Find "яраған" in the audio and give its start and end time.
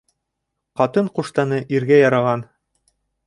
2.01-2.47